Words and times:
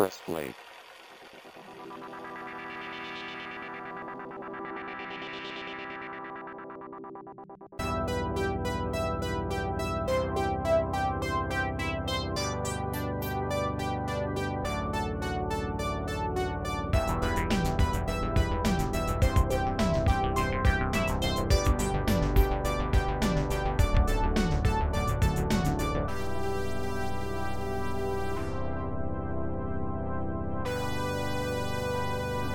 Press 0.00 0.22
play. 0.22 0.69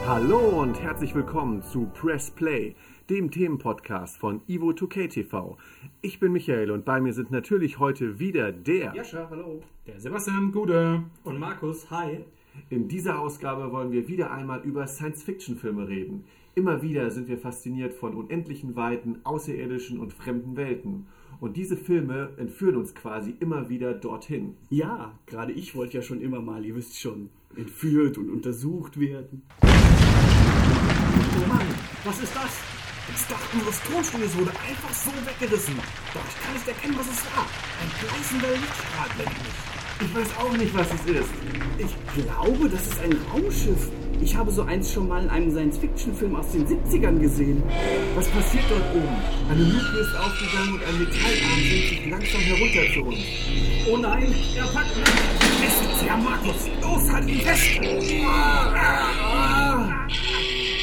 Hallo 0.08 0.62
und 0.62 0.80
herzlich 0.80 1.16
willkommen 1.16 1.64
zu 1.64 1.88
Press 1.88 2.30
Play, 2.30 2.76
dem 3.09 3.32
Themenpodcast 3.32 4.20
von 4.20 4.40
Ivo 4.48 4.70
2K 4.70 5.09
TV. 5.09 5.58
Ich 6.04 6.20
bin 6.20 6.32
Michael 6.32 6.70
und 6.70 6.86
bei 6.86 7.02
mir 7.02 7.12
sind 7.12 7.32
natürlich 7.32 7.80
heute 7.80 8.20
wieder 8.20 8.52
der. 8.52 8.94
Jascha, 8.94 9.27
hallo. 9.32 9.63
Der 9.88 9.99
Sebastian, 9.99 10.52
Gude. 10.52 11.05
Und 11.23 11.40
Markus, 11.40 11.90
hi. 11.90 12.20
In 12.70 12.88
dieser 12.88 13.20
Ausgabe 13.20 13.72
wollen 13.72 13.91
wir 13.91 14.08
wieder 14.08 14.30
einmal 14.30 14.62
über 14.62 14.86
Science-Fiction-Filme 14.86 15.88
reden. 15.88 16.26
Immer 16.54 16.84
wieder 16.84 17.10
sind 17.10 17.27
wir 17.27 17.40
fasziniert 17.40 17.96
von 17.96 18.13
unendlichen 18.13 18.76
Weiten, 18.76 19.22
außerirdischen 19.24 19.99
und 19.99 20.13
fremden 20.13 20.55
Welten. 20.55 21.08
Und 21.40 21.58
diese 21.58 21.77
Filme 21.77 22.30
entführen 22.38 22.77
uns 22.77 22.94
quasi 22.94 23.35
immer 23.40 23.70
wieder 23.70 23.96
dorthin. 23.96 24.55
Ja, 24.70 25.18
gerade 25.26 25.52
ich 25.52 25.76
wollte 25.76 25.98
ja 25.98 26.04
schon 26.04 26.22
immer 26.22 26.41
mal, 26.41 26.63
ihr 26.63 26.76
wisst 26.76 26.99
schon, 26.99 27.30
entführt 27.55 28.20
und 28.20 28.30
untersucht 28.30 28.99
werden. 28.99 29.41
Mann, 31.48 31.68
was 32.04 32.20
ist 32.20 32.35
das? 32.35 32.51
Das 33.07 33.27
Dach 33.27 33.54
unseres 33.54 33.79
Tonstudios 33.84 34.35
wurde 34.38 34.51
einfach 34.51 34.93
so 34.93 35.12
weggerissen. 35.26 35.76
Doch 36.13 36.21
ich 36.27 36.43
kann 36.43 36.54
nicht 36.54 36.68
erkennen, 36.68 36.96
was 36.98 37.05
es 37.05 37.21
war. 37.35 37.46
Ein 37.82 37.91
gleißender 38.02 38.49
Lichtstrahl 38.49 39.10
blendet 39.15 39.43
mich. 39.43 39.76
Ich 40.02 40.15
weiß 40.15 40.37
auch 40.40 40.57
nicht, 40.57 40.74
was 40.76 40.87
es 40.87 41.05
ist. 41.05 41.29
Ich 41.77 42.24
glaube, 42.24 42.70
das 42.70 42.82
ist 42.87 42.99
ein 42.99 43.15
Raumschiff. 43.32 43.90
Ich 44.21 44.35
habe 44.35 44.52
so 44.52 44.63
eins 44.63 44.91
schon 44.91 45.07
mal 45.07 45.24
in 45.24 45.29
einem 45.29 45.52
Science-Fiction-Film 45.52 46.35
aus 46.35 46.52
den 46.52 46.65
70ern 46.65 47.20
gesehen. 47.20 47.62
Was 48.15 48.27
passiert 48.30 48.63
dort 48.70 48.96
oben? 48.96 49.15
Eine 49.49 49.63
Luke 49.63 49.98
ist 49.99 50.15
aufgegangen 50.15 50.74
und 50.74 50.84
ein 50.84 50.99
Metallarm 50.99 51.62
senkt 51.62 51.90
sich 51.90 52.09
langsam 52.09 52.41
herunter 52.41 52.93
zu 52.93 53.02
uns. 53.04 53.20
Oh 53.87 53.98
nein, 53.98 54.34
er 54.55 54.65
packt 54.68 54.96
mich. 54.98 55.05
Es 55.68 55.96
ist 55.96 56.05
ja 56.05 56.18
Markus. 56.18 56.68
Los, 56.82 57.12
halt 57.12 57.30
ihn 57.30 57.41
fest. 57.41 57.80
Ah, 58.26 59.24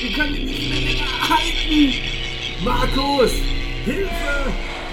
Wir 0.03 0.11
können 0.11 0.35
ihn 0.35 0.47
nicht 0.47 0.69
mehr 0.69 0.81
länger 0.81 1.29
halten. 1.31 1.95
Markus! 2.65 3.31
Hilfe! 3.85 4.11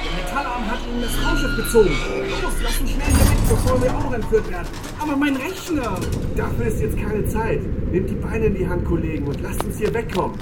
Der 0.06 0.24
Metallarm 0.24 0.70
hat 0.70 0.80
ihn 0.86 0.98
in 0.98 1.02
das 1.02 1.26
Raumschiff 1.26 1.56
gezogen. 1.56 1.98
Los, 2.44 2.54
lass 2.62 2.80
uns 2.80 2.92
schnell 2.92 3.08
hier 3.08 3.32
weg, 3.32 3.38
bevor 3.50 3.82
wir 3.82 3.98
auch 3.98 4.14
entführt 4.14 4.52
werden. 4.52 4.68
Aber 5.00 5.16
mein 5.16 5.36
Rechner. 5.36 6.00
Dafür 6.36 6.68
ist 6.68 6.82
jetzt 6.82 6.96
keine 6.96 7.26
Zeit. 7.26 7.60
Nehmt 7.92 8.08
die 8.08 8.16
Beine 8.16 8.46
in 8.46 8.56
die 8.56 8.68
Hand, 8.68 8.86
Kollegen, 8.86 9.26
und 9.26 9.42
lasst 9.42 9.64
uns 9.64 9.80
hier 9.80 9.92
wegkommen. 9.92 10.38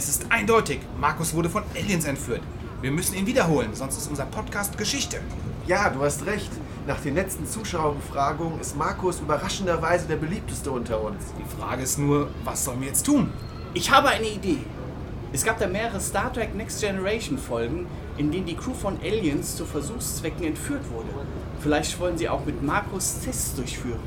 Es 0.00 0.08
ist 0.08 0.24
eindeutig, 0.30 0.80
Markus 0.98 1.34
wurde 1.34 1.50
von 1.50 1.62
Aliens 1.76 2.06
entführt. 2.06 2.40
Wir 2.80 2.90
müssen 2.90 3.16
ihn 3.16 3.26
wiederholen, 3.26 3.74
sonst 3.74 3.98
ist 3.98 4.08
unser 4.08 4.24
Podcast 4.24 4.78
Geschichte. 4.78 5.20
Ja, 5.66 5.90
du 5.90 6.00
hast 6.00 6.24
recht. 6.24 6.50
Nach 6.86 6.98
den 7.00 7.16
letzten 7.16 7.46
Zuschauerbefragungen 7.46 8.58
ist 8.62 8.78
Markus 8.78 9.20
überraschenderweise 9.20 10.06
der 10.08 10.16
beliebteste 10.16 10.70
unter 10.70 11.02
uns. 11.02 11.22
Die 11.38 11.60
Frage 11.60 11.82
ist 11.82 11.98
nur, 11.98 12.28
was 12.44 12.64
sollen 12.64 12.80
wir 12.80 12.88
jetzt 12.88 13.04
tun? 13.04 13.30
Ich 13.74 13.90
habe 13.90 14.08
eine 14.08 14.26
Idee. 14.26 14.60
Es 15.34 15.44
gab 15.44 15.58
da 15.58 15.66
mehrere 15.66 16.00
Star 16.00 16.32
Trek 16.32 16.54
Next 16.54 16.80
Generation 16.80 17.36
Folgen, 17.36 17.86
in 18.16 18.32
denen 18.32 18.46
die 18.46 18.56
Crew 18.56 18.72
von 18.72 18.96
Aliens 19.02 19.54
zu 19.54 19.66
Versuchszwecken 19.66 20.46
entführt 20.46 20.90
wurde. 20.90 21.10
Vielleicht 21.60 22.00
wollen 22.00 22.16
sie 22.16 22.30
auch 22.30 22.46
mit 22.46 22.62
Markus 22.62 23.18
Tests 23.22 23.54
durchführen. 23.54 24.00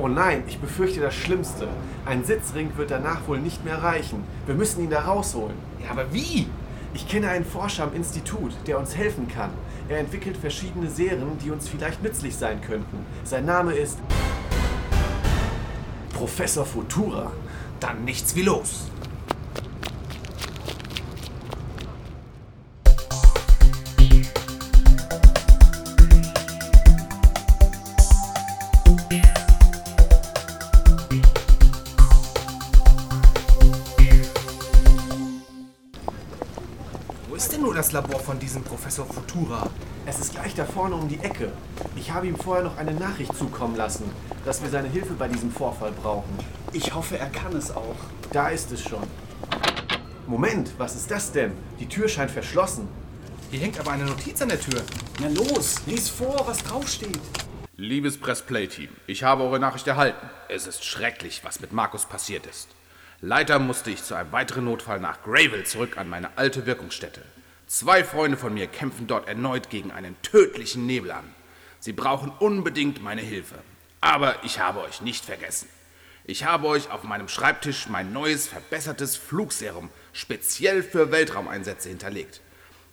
Oh 0.00 0.06
nein, 0.06 0.44
ich 0.46 0.60
befürchte 0.60 1.00
das 1.00 1.12
Schlimmste. 1.12 1.66
Ein 2.06 2.22
Sitzring 2.22 2.70
wird 2.76 2.92
danach 2.92 3.26
wohl 3.26 3.40
nicht 3.40 3.64
mehr 3.64 3.82
reichen. 3.82 4.22
Wir 4.46 4.54
müssen 4.54 4.84
ihn 4.84 4.90
da 4.90 5.00
rausholen. 5.00 5.56
Ja, 5.82 5.90
aber 5.90 6.12
wie? 6.12 6.46
Ich 6.94 7.08
kenne 7.08 7.28
einen 7.30 7.44
Forscher 7.44 7.82
am 7.82 7.92
Institut, 7.94 8.52
der 8.68 8.78
uns 8.78 8.96
helfen 8.96 9.26
kann. 9.26 9.50
Er 9.88 9.98
entwickelt 9.98 10.36
verschiedene 10.36 10.88
Serien, 10.88 11.36
die 11.44 11.50
uns 11.50 11.68
vielleicht 11.68 12.00
nützlich 12.00 12.36
sein 12.36 12.60
könnten. 12.60 13.04
Sein 13.24 13.44
Name 13.44 13.72
ist 13.72 13.98
Professor 16.12 16.64
Futura. 16.64 17.32
Dann 17.80 18.04
nichts 18.04 18.36
wie 18.36 18.42
los. 18.42 18.88
Das 37.88 37.92
Labor 37.94 38.20
von 38.20 38.38
diesem 38.38 38.62
Professor 38.62 39.06
Futura? 39.06 39.70
Es 40.04 40.18
ist 40.20 40.32
gleich 40.32 40.54
da 40.54 40.66
vorne 40.66 40.94
um 40.94 41.08
die 41.08 41.20
Ecke. 41.20 41.50
Ich 41.96 42.10
habe 42.10 42.26
ihm 42.26 42.36
vorher 42.36 42.62
noch 42.62 42.76
eine 42.76 42.92
Nachricht 42.92 43.34
zukommen 43.34 43.76
lassen, 43.76 44.04
dass 44.44 44.60
wir 44.60 44.68
seine 44.68 44.88
Hilfe 44.88 45.14
bei 45.14 45.26
diesem 45.26 45.50
Vorfall 45.50 45.92
brauchen. 45.92 46.36
Ich 46.74 46.94
hoffe, 46.94 47.18
er 47.18 47.30
kann 47.30 47.56
es 47.56 47.70
auch. 47.70 47.96
Da 48.30 48.50
ist 48.50 48.70
es 48.72 48.82
schon. 48.82 49.04
Moment, 50.26 50.72
was 50.76 50.96
ist 50.96 51.10
das 51.10 51.32
denn? 51.32 51.52
Die 51.80 51.88
Tür 51.88 52.08
scheint 52.08 52.30
verschlossen. 52.30 52.88
Hier 53.50 53.60
hängt 53.60 53.80
aber 53.80 53.92
eine 53.92 54.04
Notiz 54.04 54.42
an 54.42 54.50
der 54.50 54.60
Tür. 54.60 54.82
Na 55.22 55.28
los, 55.28 55.76
lies 55.86 56.10
vor, 56.10 56.46
was 56.46 56.58
draufsteht. 56.58 57.20
Liebes 57.78 58.20
Pressplay-Team, 58.20 58.90
ich 59.06 59.22
habe 59.22 59.44
eure 59.44 59.60
Nachricht 59.60 59.86
erhalten. 59.86 60.28
Es 60.50 60.66
ist 60.66 60.84
schrecklich, 60.84 61.40
was 61.42 61.60
mit 61.60 61.72
Markus 61.72 62.04
passiert 62.04 62.44
ist. 62.44 62.68
Leider 63.22 63.58
musste 63.58 63.90
ich 63.90 64.04
zu 64.04 64.14
einem 64.14 64.32
weiteren 64.32 64.66
Notfall 64.66 65.00
nach 65.00 65.22
Grayville 65.22 65.64
zurück 65.64 65.96
an 65.96 66.10
meine 66.10 66.36
alte 66.36 66.66
Wirkungsstätte. 66.66 67.22
Zwei 67.68 68.02
Freunde 68.02 68.38
von 68.38 68.54
mir 68.54 68.66
kämpfen 68.66 69.06
dort 69.06 69.28
erneut 69.28 69.68
gegen 69.68 69.90
einen 69.90 70.16
tödlichen 70.22 70.86
Nebel 70.86 71.10
an. 71.10 71.34
Sie 71.80 71.92
brauchen 71.92 72.32
unbedingt 72.38 73.02
meine 73.02 73.20
Hilfe. 73.20 73.56
Aber 74.00 74.42
ich 74.42 74.58
habe 74.58 74.80
euch 74.80 75.02
nicht 75.02 75.26
vergessen. 75.26 75.68
Ich 76.24 76.44
habe 76.44 76.66
euch 76.66 76.90
auf 76.90 77.02
meinem 77.02 77.28
Schreibtisch 77.28 77.90
mein 77.90 78.10
neues, 78.10 78.48
verbessertes 78.48 79.16
Flugserum 79.16 79.90
speziell 80.14 80.82
für 80.82 81.12
Weltraumeinsätze 81.12 81.90
hinterlegt. 81.90 82.40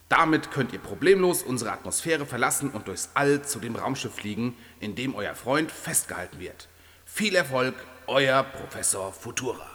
Damit 0.09 0.51
könnt 0.51 0.73
ihr 0.73 0.79
problemlos 0.79 1.41
unsere 1.41 1.71
Atmosphäre 1.71 2.25
verlassen 2.25 2.69
und 2.71 2.89
durchs 2.89 3.11
All 3.13 3.43
zu 3.43 3.59
dem 3.59 3.77
Raumschiff 3.77 4.15
fliegen, 4.15 4.57
in 4.81 4.95
dem 4.95 5.15
euer 5.15 5.35
Freund 5.35 5.71
festgehalten 5.71 6.41
wird. 6.41 6.67
Viel 7.05 7.35
Erfolg, 7.35 7.75
euer 8.07 8.43
Professor 8.43 9.13
Futura. 9.13 9.74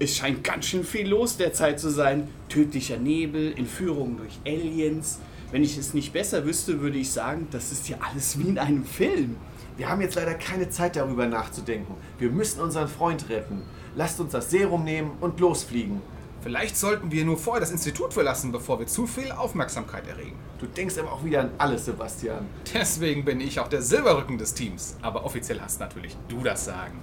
Es 0.00 0.16
scheint 0.16 0.44
ganz 0.44 0.66
schön 0.66 0.84
viel 0.84 1.08
los 1.08 1.38
derzeit 1.38 1.80
zu 1.80 1.90
sein. 1.90 2.28
Tödlicher 2.48 2.98
Nebel, 2.98 3.52
Entführungen 3.58 4.16
durch 4.16 4.38
Aliens. 4.46 5.18
Wenn 5.50 5.64
ich 5.64 5.76
es 5.76 5.92
nicht 5.92 6.12
besser 6.12 6.44
wüsste, 6.44 6.80
würde 6.80 6.98
ich 6.98 7.10
sagen, 7.10 7.48
das 7.50 7.72
ist 7.72 7.88
ja 7.88 7.96
alles 8.08 8.38
wie 8.38 8.48
in 8.48 8.58
einem 8.60 8.84
Film. 8.84 9.36
Wir 9.76 9.88
haben 9.88 10.00
jetzt 10.00 10.14
leider 10.14 10.34
keine 10.34 10.70
Zeit 10.70 10.94
darüber 10.94 11.26
nachzudenken. 11.26 11.94
Wir 12.20 12.30
müssen 12.30 12.60
unseren 12.60 12.86
Freund 12.86 13.28
retten. 13.28 13.62
Lasst 13.96 14.20
uns 14.20 14.30
das 14.30 14.50
Serum 14.50 14.84
nehmen 14.84 15.10
und 15.20 15.40
losfliegen. 15.40 16.00
Vielleicht 16.42 16.76
sollten 16.76 17.10
wir 17.10 17.24
nur 17.24 17.36
vorher 17.36 17.60
das 17.60 17.72
Institut 17.72 18.14
verlassen, 18.14 18.52
bevor 18.52 18.78
wir 18.78 18.86
zu 18.86 19.08
viel 19.08 19.32
Aufmerksamkeit 19.32 20.06
erregen. 20.06 20.38
Du 20.60 20.66
denkst 20.66 20.96
aber 20.98 21.12
auch 21.12 21.24
wieder 21.24 21.40
an 21.40 21.50
alles, 21.58 21.86
Sebastian. 21.86 22.46
Deswegen 22.72 23.24
bin 23.24 23.40
ich 23.40 23.58
auch 23.58 23.66
der 23.66 23.82
Silberrücken 23.82 24.38
des 24.38 24.54
Teams. 24.54 24.96
Aber 25.02 25.24
offiziell 25.24 25.60
hast 25.60 25.80
natürlich 25.80 26.16
du 26.28 26.40
das 26.44 26.66
Sagen. 26.66 27.00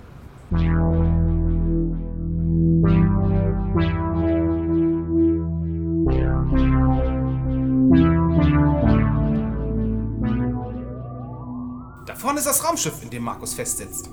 Vorne 12.25 12.39
ist 12.39 12.47
das 12.47 12.63
Raumschiff, 12.67 13.03
in 13.03 13.11
dem 13.11 13.21
Markus 13.21 13.53
festsitzt. 13.53 14.09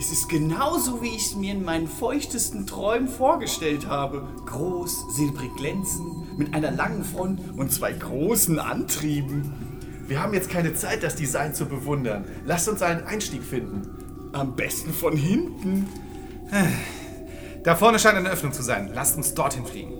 Es 0.00 0.10
ist 0.10 0.30
genauso, 0.30 1.02
wie 1.02 1.08
ich 1.08 1.26
es 1.26 1.34
mir 1.36 1.52
in 1.52 1.62
meinen 1.62 1.86
feuchtesten 1.86 2.66
Träumen 2.66 3.08
vorgestellt 3.08 3.86
habe. 3.86 4.26
Groß, 4.46 5.14
silbrig 5.14 5.54
glänzend, 5.56 6.38
mit 6.38 6.54
einer 6.54 6.70
langen 6.70 7.04
Front 7.04 7.40
und 7.58 7.70
zwei 7.70 7.92
großen 7.92 8.58
Antrieben. 8.58 9.52
Wir 10.08 10.22
haben 10.22 10.32
jetzt 10.32 10.48
keine 10.48 10.72
Zeit, 10.72 11.02
das 11.02 11.14
Design 11.14 11.54
zu 11.54 11.66
bewundern. 11.66 12.24
Lasst 12.46 12.70
uns 12.70 12.80
einen 12.80 13.04
Einstieg 13.04 13.42
finden. 13.42 14.30
Am 14.32 14.56
besten 14.56 14.90
von 14.94 15.14
hinten. 15.14 15.86
Da 17.64 17.76
vorne 17.76 17.98
scheint 17.98 18.16
eine 18.16 18.30
Öffnung 18.30 18.54
zu 18.54 18.62
sein. 18.62 18.92
Lasst 18.94 19.18
uns 19.18 19.34
dorthin 19.34 19.66
fliegen. 19.66 19.92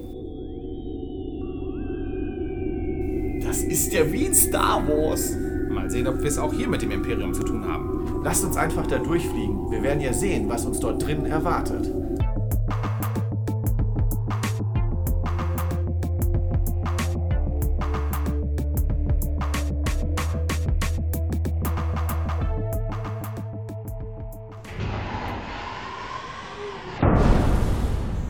Das 3.42 3.58
ist 3.58 3.92
ja 3.92 4.10
wie 4.10 4.24
in 4.24 4.34
Star 4.34 4.88
Wars. 4.88 5.32
Mal 5.72 5.90
sehen, 5.90 6.06
ob 6.06 6.18
wir 6.18 6.28
es 6.28 6.38
auch 6.38 6.52
hier 6.52 6.68
mit 6.68 6.82
dem 6.82 6.90
Imperium 6.90 7.32
zu 7.32 7.42
tun 7.42 7.66
haben. 7.66 8.20
Lasst 8.22 8.44
uns 8.44 8.56
einfach 8.56 8.86
da 8.86 8.98
durchfliegen. 8.98 9.70
Wir 9.70 9.82
werden 9.82 10.00
ja 10.00 10.12
sehen, 10.12 10.48
was 10.48 10.66
uns 10.66 10.78
dort 10.80 11.02
drinnen 11.02 11.26
erwartet. 11.26 11.90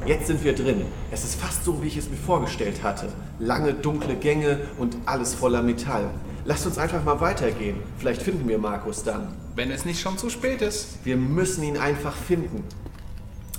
Jetzt 0.07 0.27
sind 0.27 0.45
wir 0.45 0.55
drin. 0.55 0.83
Es 1.11 1.25
ist 1.25 1.41
fast 1.41 1.65
so, 1.65 1.83
wie 1.83 1.89
ich 1.89 1.97
es 1.97 2.09
mir 2.09 2.17
vorgestellt 2.17 2.83
hatte. 2.85 3.09
Lange, 3.39 3.73
dunkle 3.75 4.15
Gänge 4.15 4.61
und 4.79 4.97
alles 5.07 5.35
voller 5.35 5.63
Metall. 5.63 6.11
Lasst 6.45 6.67
uns 6.67 6.77
einfach 6.77 7.05
mal 7.05 7.21
weitergehen. 7.21 7.77
Vielleicht 7.99 8.23
finden 8.23 8.49
wir 8.49 8.59
Markus 8.59 9.05
dann. 9.05 9.29
Wenn 9.55 9.71
es 9.71 9.85
nicht 9.85 10.01
schon 10.01 10.19
zu 10.19 10.29
spät 10.29 10.61
ist. 10.61 10.99
Wir 11.05 11.17
müssen 11.17 11.63
ihn 11.63 11.77
einfach 11.77 12.17
finden. 12.17 12.65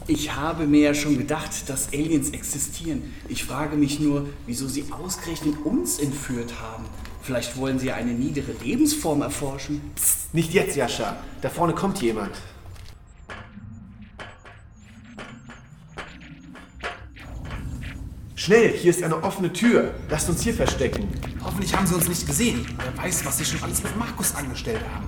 Ich 0.06 0.36
habe 0.36 0.68
mir 0.68 0.82
ja 0.82 0.94
schon 0.94 1.18
gedacht, 1.18 1.70
dass 1.70 1.94
Aliens 1.94 2.32
existieren. 2.32 3.14
Ich 3.30 3.46
frage 3.46 3.78
mich 3.78 4.02
nur, 4.02 4.28
wieso 4.46 4.68
sie 4.68 4.84
ausgerechnet 4.92 5.56
uns 5.64 5.98
entführt 5.98 6.56
haben. 6.62 6.84
Vielleicht 7.22 7.56
wollen 7.56 7.80
sie 7.80 7.94
eine 7.94 8.12
niedere 8.12 8.52
Lebensform 8.62 9.22
erforschen. 9.22 9.80
Psst, 9.96 10.34
nicht 10.34 10.54
jetzt, 10.54 10.76
Jascha. 10.76 11.16
Da 11.42 11.50
vorne 11.50 11.74
kommt 11.74 12.02
jemand. 12.02 12.32
Schnell, 18.46 18.74
hier 18.74 18.90
ist 18.90 19.02
eine 19.02 19.24
offene 19.24 19.54
Tür. 19.54 19.94
Lasst 20.10 20.28
uns 20.28 20.42
hier 20.42 20.54
verstecken. 20.54 21.08
Hoffentlich 21.46 21.74
haben 21.74 21.88
sie 21.88 21.96
uns 21.96 22.10
nicht 22.10 22.28
gesehen. 22.28 22.66
Wer 22.78 23.02
weiß, 23.02 23.26
was 23.26 23.38
sie 23.38 23.46
schon 23.46 23.64
alles 23.64 23.82
mit 23.82 23.98
Markus 23.98 24.36
angestellt 24.36 24.82
haben. 24.94 25.08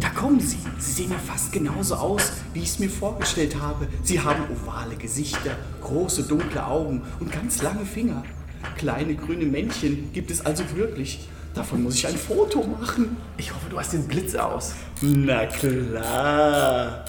Da 0.00 0.08
kommen 0.08 0.40
sie. 0.40 0.58
Sie 0.80 0.90
sehen 0.90 1.12
ja 1.12 1.18
fast 1.18 1.52
genauso 1.52 1.94
aus, 1.94 2.32
wie 2.54 2.62
ich 2.62 2.70
es 2.70 2.80
mir 2.80 2.90
vorgestellt 2.90 3.54
habe. 3.60 3.86
Sie 4.02 4.18
haben 4.18 4.42
ovale 4.50 4.96
Gesichter, 4.96 5.56
große 5.80 6.24
dunkle 6.24 6.66
Augen 6.66 7.02
und 7.20 7.30
ganz 7.30 7.62
lange 7.62 7.86
Finger. 7.86 8.24
Kleine 8.76 9.14
grüne 9.14 9.44
Männchen 9.44 10.12
gibt 10.12 10.32
es 10.32 10.44
also 10.44 10.64
wirklich. 10.74 11.28
Davon 11.54 11.84
muss 11.84 11.94
ich 11.94 12.04
ein 12.04 12.16
Foto 12.16 12.64
machen. 12.64 13.16
Ich 13.36 13.54
hoffe, 13.54 13.70
du 13.70 13.78
hast 13.78 13.92
den 13.92 14.08
Blitz 14.08 14.34
aus. 14.34 14.74
Na 15.02 15.46
klar. 15.46 17.04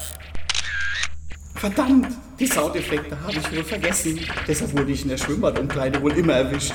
Verdammt, 1.56 2.08
die 2.42 2.48
Soundeffekte 2.48 3.16
habe 3.20 3.34
ich 3.34 3.56
wohl 3.56 3.62
vergessen. 3.62 4.18
Deshalb 4.48 4.76
wurde 4.76 4.90
ich 4.90 5.02
in 5.02 5.10
der 5.10 5.16
Schwimmbadumkleide 5.16 6.02
wohl 6.02 6.10
immer 6.12 6.32
erwischt. 6.32 6.74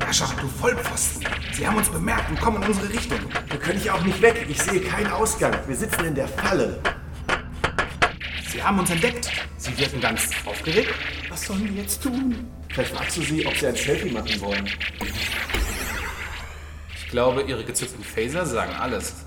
Jascha, 0.00 0.26
du 0.38 0.46
Vollpfosten. 0.46 1.24
Sie 1.54 1.66
haben 1.66 1.78
uns 1.78 1.88
bemerkt 1.88 2.28
und 2.28 2.38
kommen 2.38 2.62
in 2.62 2.68
unsere 2.68 2.90
Richtung. 2.90 3.18
Wir 3.48 3.58
können 3.58 3.80
hier 3.80 3.94
auch 3.94 4.04
nicht 4.04 4.20
weg. 4.20 4.44
Ich 4.46 4.62
sehe 4.62 4.78
keinen 4.78 5.06
Ausgang. 5.06 5.56
Wir 5.66 5.74
sitzen 5.74 6.04
in 6.04 6.14
der 6.14 6.28
Falle. 6.28 6.78
Sie 8.50 8.62
haben 8.62 8.78
uns 8.78 8.90
entdeckt. 8.90 9.30
Sie 9.56 9.78
wirken 9.78 10.02
ganz 10.02 10.28
aufgeregt. 10.44 10.92
Was 11.30 11.46
sollen 11.46 11.66
wir 11.74 11.82
jetzt 11.82 12.02
tun? 12.02 12.46
Vielleicht 12.68 12.94
fragst 12.94 13.16
du 13.16 13.22
sie, 13.22 13.46
ob 13.46 13.56
sie 13.56 13.68
ein 13.68 13.74
Selfie 13.74 14.10
machen 14.10 14.38
wollen. 14.42 14.68
Ich 16.94 17.08
glaube, 17.08 17.40
ihre 17.40 17.64
gezückten 17.64 18.04
Phaser 18.04 18.44
sagen 18.44 18.72
alles. 18.74 19.25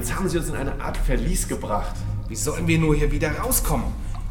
Jetzt 0.00 0.16
haben 0.16 0.30
sie 0.30 0.38
uns 0.38 0.48
in 0.48 0.56
eine 0.56 0.80
Art 0.80 0.96
Verlies 0.96 1.46
gebracht. 1.46 1.94
Wie 2.26 2.34
sollen 2.34 2.66
wir 2.66 2.78
nur 2.78 2.96
hier 2.96 3.12
wieder 3.12 3.38
rauskommen? 3.38 3.84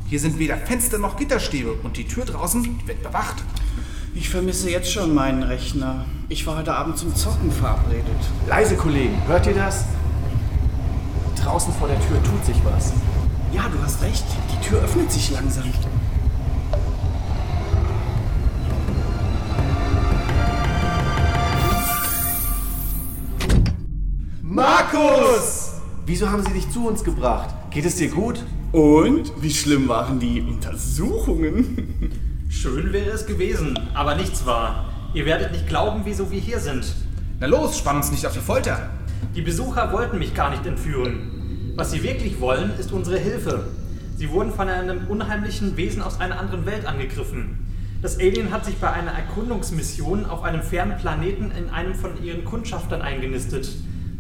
Hier 0.07 0.19
sind 0.19 0.39
weder 0.39 0.57
Fenster 0.57 0.97
noch 0.97 1.15
Gitterstäbe 1.15 1.73
und 1.83 1.95
die 1.95 2.05
Tür 2.05 2.25
draußen 2.25 2.79
wird 2.87 3.03
bewacht. 3.03 3.43
Ich 4.15 4.29
vermisse 4.29 4.71
jetzt 4.71 4.91
schon 4.91 5.13
meinen 5.13 5.43
Rechner. 5.43 6.05
Ich 6.27 6.47
war 6.47 6.57
heute 6.57 6.73
Abend 6.73 6.97
zum 6.97 7.15
Zocken 7.15 7.51
verabredet. 7.51 8.03
Leise, 8.47 8.77
Kollegen, 8.77 9.15
hört 9.27 9.45
ihr 9.45 9.53
das? 9.53 9.85
Draußen 11.43 11.71
vor 11.75 11.87
der 11.87 11.99
Tür 11.99 12.17
tut 12.23 12.43
sich 12.43 12.57
was. 12.65 12.91
Ja, 13.53 13.69
du 13.69 13.79
hast 13.83 14.01
recht. 14.01 14.25
Die 14.51 14.67
Tür 14.67 14.81
öffnet 14.81 15.11
sich 15.11 15.29
langsam. 15.29 15.65
Markus! 24.99 25.71
Wieso 26.05 26.29
haben 26.29 26.43
sie 26.43 26.51
dich 26.51 26.69
zu 26.71 26.87
uns 26.87 27.03
gebracht? 27.05 27.55
Geht 27.71 27.85
es 27.85 27.95
dir 27.95 28.09
gut? 28.09 28.43
Und? 28.73 29.31
Wie 29.41 29.53
schlimm 29.53 29.87
waren 29.87 30.19
die 30.19 30.41
Untersuchungen? 30.41 32.11
Schön 32.49 32.91
wäre 32.91 33.11
es 33.11 33.25
gewesen, 33.25 33.79
aber 33.93 34.15
nichts 34.15 34.45
wahr. 34.45 34.91
Ihr 35.13 35.25
werdet 35.25 35.53
nicht 35.53 35.67
glauben, 35.67 36.01
wieso 36.03 36.31
wir 36.31 36.39
hier 36.39 36.59
sind. 36.59 36.93
Na 37.39 37.47
los, 37.47 37.77
spann 37.77 37.97
uns 37.97 38.11
nicht 38.11 38.25
auf 38.25 38.33
die 38.33 38.39
Folter. 38.39 38.89
Die 39.35 39.41
Besucher 39.41 39.93
wollten 39.93 40.19
mich 40.19 40.33
gar 40.33 40.49
nicht 40.49 40.65
entführen. 40.65 41.73
Was 41.75 41.91
sie 41.91 42.03
wirklich 42.03 42.41
wollen, 42.41 42.71
ist 42.77 42.91
unsere 42.91 43.19
Hilfe. 43.19 43.67
Sie 44.17 44.29
wurden 44.31 44.51
von 44.51 44.67
einem 44.67 45.07
unheimlichen 45.07 45.77
Wesen 45.77 46.01
aus 46.01 46.19
einer 46.19 46.39
anderen 46.39 46.65
Welt 46.65 46.85
angegriffen. 46.85 47.65
Das 48.01 48.17
Alien 48.19 48.51
hat 48.51 48.65
sich 48.65 48.75
bei 48.77 48.91
einer 48.91 49.11
Erkundungsmission 49.11 50.25
auf 50.25 50.43
einem 50.43 50.61
fernen 50.61 50.97
Planeten 50.97 51.51
in 51.51 51.69
einem 51.69 51.95
von 51.95 52.21
ihren 52.21 52.43
Kundschaftern 52.43 53.01
eingenistet. 53.01 53.69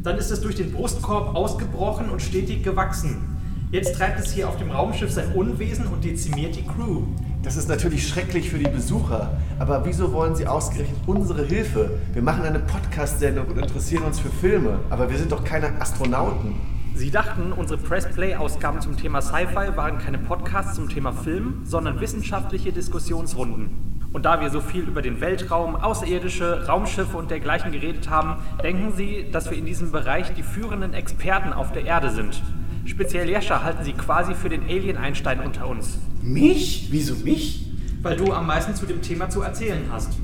Dann 0.01 0.17
ist 0.17 0.31
es 0.31 0.39
durch 0.39 0.55
den 0.55 0.71
Brustkorb 0.71 1.35
ausgebrochen 1.35 2.09
und 2.09 2.21
stetig 2.21 2.63
gewachsen. 2.63 3.37
Jetzt 3.71 3.95
treibt 3.95 4.17
es 4.17 4.31
hier 4.31 4.47
auf 4.47 4.57
dem 4.57 4.71
Raumschiff 4.71 5.11
sein 5.11 5.33
Unwesen 5.33 5.87
und 5.87 6.05
dezimiert 6.05 6.55
die 6.55 6.65
Crew. 6.65 7.03
Das 7.43 7.57
ist 7.57 7.67
natürlich 7.67 8.07
schrecklich 8.07 8.49
für 8.49 8.57
die 8.57 8.69
Besucher. 8.69 9.37
Aber 9.59 9.85
wieso 9.85 10.13
wollen 10.13 10.35
sie 10.35 10.47
ausgerechnet 10.47 10.97
unsere 11.05 11.45
Hilfe? 11.45 11.91
Wir 12.13 12.21
machen 12.21 12.43
eine 12.43 12.59
Podcast-Sendung 12.59 13.47
und 13.47 13.57
interessieren 13.57 14.03
uns 14.03 14.19
für 14.19 14.29
Filme. 14.29 14.79
Aber 14.89 15.09
wir 15.09 15.17
sind 15.17 15.33
doch 15.33 15.43
keine 15.43 15.81
Astronauten. 15.81 16.55
Sie 16.95 17.11
dachten, 17.11 17.51
unsere 17.51 17.79
Press-Play-Ausgaben 17.79 18.79
zum 18.79 18.95
Thema 18.95 19.21
Sci-Fi 19.21 19.75
waren 19.75 19.97
keine 19.99 20.17
Podcasts 20.17 20.75
zum 20.75 20.87
Thema 20.87 21.11
Film, 21.11 21.61
sondern 21.65 21.99
wissenschaftliche 21.99 22.71
Diskussionsrunden. 22.71 23.88
Und 24.11 24.25
da 24.25 24.41
wir 24.41 24.49
so 24.49 24.59
viel 24.59 24.81
über 24.81 25.03
den 25.03 25.21
Weltraum, 25.21 25.75
Außerirdische, 25.75 26.67
Raumschiffe 26.67 27.15
und 27.15 27.29
dergleichen 27.29 27.71
geredet 27.71 28.09
haben, 28.09 28.41
denken 28.63 28.93
Sie, 28.95 29.27
dass 29.31 29.51
wir 29.51 29.57
in 29.57 29.65
diesem 29.65 29.91
Bereich 29.91 30.33
die 30.33 30.41
führenden 30.41 30.95
Experten 30.95 31.53
auf 31.53 31.71
der 31.71 31.85
Erde 31.85 32.09
sind. 32.09 32.41
Speziell 32.85 33.29
Jascha 33.29 33.63
halten 33.63 33.83
Sie 33.83 33.93
quasi 33.93 34.33
für 34.33 34.49
den 34.49 34.63
Alien-Einstein 34.63 35.41
unter 35.41 35.67
uns. 35.67 35.99
Mich? 36.23 36.87
Wieso 36.89 37.13
mich? 37.23 37.67
Weil 38.01 38.17
du 38.17 38.33
am 38.33 38.47
meisten 38.47 38.73
zu 38.73 38.87
dem 38.87 39.03
Thema 39.03 39.29
zu 39.29 39.43
erzählen 39.43 39.83
hast. 39.91 40.17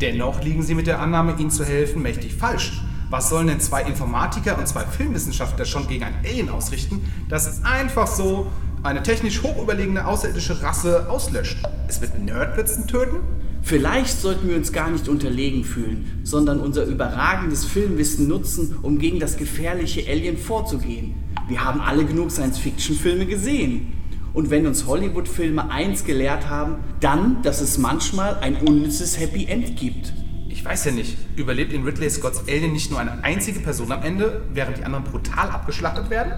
Dennoch 0.00 0.42
liegen 0.42 0.62
sie 0.62 0.74
mit 0.74 0.86
der 0.88 1.00
Annahme, 1.00 1.36
ihnen 1.38 1.50
zu 1.50 1.64
helfen, 1.64 2.02
mächtig 2.02 2.34
falsch. 2.34 2.82
Was 3.10 3.28
sollen 3.28 3.46
denn 3.46 3.60
zwei 3.60 3.82
Informatiker 3.82 4.58
und 4.58 4.66
zwei 4.66 4.82
Filmwissenschaftler 4.82 5.64
schon 5.64 5.86
gegen 5.86 6.04
ein 6.04 6.14
Alien 6.24 6.48
ausrichten, 6.48 7.00
das 7.28 7.64
einfach 7.64 8.06
so 8.06 8.50
eine 8.82 9.02
technisch 9.02 9.42
hochüberlegene 9.42 10.06
außerirdische 10.06 10.62
Rasse 10.62 11.08
auslöscht? 11.08 11.58
Es 11.88 12.00
wird 12.00 12.18
Nerdblitzen 12.18 12.86
töten? 12.86 13.18
Vielleicht 13.62 14.20
sollten 14.20 14.48
wir 14.48 14.56
uns 14.56 14.72
gar 14.72 14.90
nicht 14.90 15.08
unterlegen 15.08 15.64
fühlen, 15.64 16.20
sondern 16.22 16.60
unser 16.60 16.84
überragendes 16.84 17.64
Filmwissen 17.64 18.28
nutzen, 18.28 18.76
um 18.82 18.98
gegen 18.98 19.20
das 19.20 19.36
gefährliche 19.36 20.08
Alien 20.08 20.38
vorzugehen. 20.38 21.14
Wir 21.48 21.64
haben 21.64 21.80
alle 21.80 22.04
genug 22.04 22.30
Science-Fiction-Filme 22.30 23.26
gesehen. 23.26 23.92
Und 24.32 24.50
wenn 24.50 24.66
uns 24.66 24.86
Hollywood-Filme 24.86 25.70
eins 25.70 26.04
gelehrt 26.04 26.48
haben, 26.48 26.76
dann, 27.00 27.42
dass 27.42 27.60
es 27.60 27.78
manchmal 27.78 28.36
ein 28.38 28.56
unnützes 28.56 29.18
Happy 29.18 29.46
End 29.46 29.76
gibt. 29.76 30.12
Ich 30.48 30.64
weiß 30.64 30.86
ja 30.86 30.92
nicht. 30.92 31.16
Überlebt 31.36 31.72
in 31.72 31.84
Ridley 31.84 32.10
Scotts 32.10 32.44
Alien 32.48 32.72
nicht 32.72 32.90
nur 32.90 33.00
eine 33.00 33.24
einzige 33.24 33.60
Person 33.60 33.90
am 33.92 34.02
Ende, 34.02 34.42
während 34.54 34.78
die 34.78 34.84
anderen 34.84 35.04
brutal 35.04 35.50
abgeschlachtet 35.50 36.10
werden? 36.10 36.32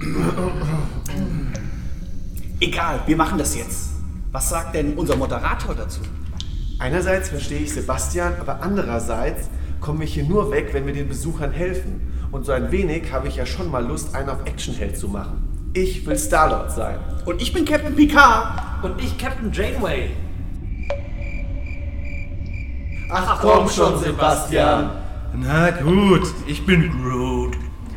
Egal, 2.62 3.00
wir 3.06 3.16
machen 3.16 3.38
das 3.38 3.56
jetzt. 3.56 3.90
Was 4.30 4.48
sagt 4.48 4.76
denn 4.76 4.94
unser 4.94 5.16
Moderator 5.16 5.74
dazu? 5.74 6.00
Einerseits 6.78 7.28
verstehe 7.28 7.58
ich 7.58 7.74
Sebastian, 7.74 8.34
aber 8.40 8.62
andererseits 8.62 9.48
kommen 9.80 9.98
wir 9.98 10.06
hier 10.06 10.22
nur 10.22 10.48
weg, 10.52 10.68
wenn 10.70 10.86
wir 10.86 10.94
den 10.94 11.08
Besuchern 11.08 11.50
helfen. 11.50 12.00
Und 12.30 12.46
so 12.46 12.52
ein 12.52 12.70
wenig 12.70 13.12
habe 13.12 13.26
ich 13.26 13.34
ja 13.34 13.46
schon 13.46 13.68
mal 13.68 13.84
Lust, 13.84 14.14
einen 14.14 14.28
auf 14.28 14.44
Actionheld 14.44 14.96
zu 14.96 15.08
machen. 15.08 15.72
Ich 15.72 16.06
will 16.06 16.16
Starlord 16.16 16.70
sein. 16.70 17.00
Und 17.24 17.42
ich 17.42 17.52
bin 17.52 17.64
Captain 17.64 17.96
Picard. 17.96 18.84
Und 18.84 19.02
ich 19.02 19.18
Captain 19.18 19.50
Janeway. 19.50 20.10
Ach 23.10 23.40
komm 23.40 23.68
schon, 23.68 23.98
Sebastian. 23.98 24.88
Na 25.34 25.70
gut, 25.72 26.32
ich 26.46 26.64
bin 26.64 26.92
Groot. 26.92 27.56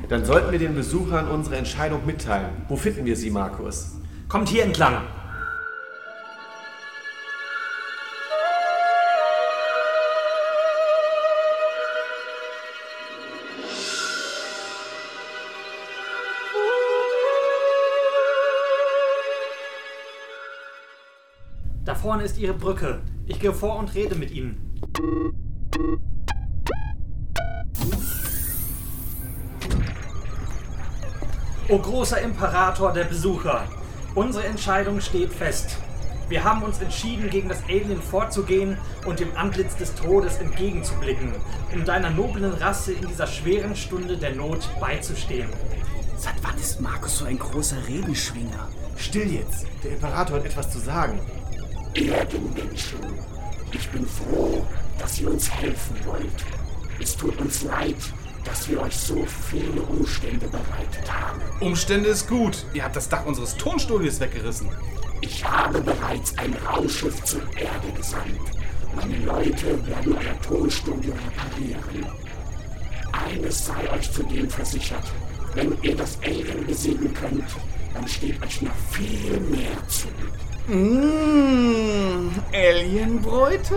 Dann 0.10 0.26
sollten 0.26 0.52
wir 0.52 0.58
den 0.58 0.74
Besuchern 0.74 1.28
unsere 1.28 1.58
Entscheidung 1.58 2.04
mitteilen. 2.04 2.50
Wo 2.68 2.76
finden 2.76 3.06
wir 3.06 3.16
sie, 3.16 3.30
Markus? 3.30 3.92
Kommt 4.28 4.50
hier 4.50 4.64
entlang. 4.64 5.04
Da 21.86 21.94
vorne 21.94 22.24
ist 22.24 22.38
Ihre 22.40 22.54
Brücke. 22.54 23.00
Ich 23.28 23.40
gehe 23.40 23.54
vor 23.54 23.78
und 23.78 23.94
rede 23.94 24.16
mit 24.16 24.32
Ihnen. 24.32 24.76
O 31.70 31.80
großer 31.80 32.22
Imperator 32.22 32.92
der 32.92 33.06
Besucher, 33.06 33.68
unsere 34.16 34.46
Entscheidung 34.46 35.02
steht 35.02 35.34
fest. 35.34 35.78
Wir 36.28 36.44
haben 36.44 36.64
uns 36.64 36.82
entschieden, 36.82 37.30
gegen 37.30 37.50
das 37.50 37.64
Alien 37.66 38.02
vorzugehen 38.02 38.78
und 39.06 39.20
dem 39.20 39.36
Antlitz 39.38 39.76
des 39.76 39.94
Todes 39.94 40.38
entgegenzublicken, 40.38 41.34
um 41.72 41.86
deiner 41.86 42.10
noblen 42.10 42.54
Rasse 42.54 42.94
in 42.94 43.08
dieser 43.08 43.28
schweren 43.28 43.76
Stunde 43.76 44.18
der 44.18 44.34
Not 44.34 44.68
beizustehen. 44.80 45.50
Seit 46.18 46.36
wann 46.42 46.58
ist 46.58 46.82
Markus 46.82 47.20
so 47.20 47.26
ein 47.26 47.38
großer 47.38 47.78
Redenschwinger? 47.88 48.70
Still 48.98 49.32
jetzt. 49.32 49.68
Der 49.84 49.92
Imperator 49.92 50.38
hat 50.38 50.46
etwas 50.46 50.72
zu 50.72 50.80
sagen. 50.80 51.20
Erdenmenschen, 51.94 53.00
ich 53.72 53.88
bin 53.90 54.08
froh, 54.08 54.66
dass 54.98 55.20
ihr 55.20 55.30
uns 55.30 55.52
helfen 55.52 55.96
wollt. 56.06 56.46
Es 57.00 57.16
tut 57.16 57.40
uns 57.40 57.64
leid, 57.64 57.98
dass 58.46 58.70
wir 58.70 58.82
euch 58.82 58.96
so 58.96 59.26
viele 59.50 59.82
Umstände 59.82 60.48
bereitet 60.48 61.12
haben. 61.12 61.42
Umstände 61.60 62.10
ist 62.10 62.28
gut. 62.30 62.66
Ihr 62.74 62.84
habt 62.84 62.96
das 62.96 63.10
Dach 63.10 63.26
unseres 63.26 63.56
Tonstudios 63.58 64.20
weggerissen. 64.20 64.70
Ich 65.22 65.44
habe 65.44 65.82
bereits 65.82 66.38
ein 66.38 66.56
Raumschiff 66.66 67.24
zur 67.24 67.42
Erde 67.58 67.92
gesandt. 67.96 68.40
Meine 68.96 69.18
Leute 69.26 69.86
werden 69.88 70.16
euer 70.16 70.42
Tonstudio 70.42 71.14
reparieren. 71.14 72.06
Eines 73.12 73.66
sei 73.66 73.92
euch 73.92 74.12
zudem 74.12 74.50
versichert. 74.50 75.06
Wenn 75.54 75.76
ihr 75.82 75.96
das 75.96 76.18
Alien 76.24 76.66
besiegen 76.66 77.14
könnt, 77.14 77.44
dann 77.94 78.08
steht 78.08 78.42
euch 78.44 78.62
noch 78.62 78.76
viel 78.92 79.40
mehr 79.40 79.88
zu. 79.88 80.08
Mmh, 80.68 82.32
Alienbräute? 82.54 83.76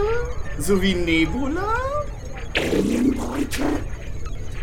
So 0.59 0.81
wie 0.83 0.95
Nebula? 0.95 1.75
Alienbräute? 2.57 3.63